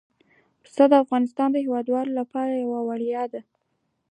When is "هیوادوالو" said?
1.65-2.11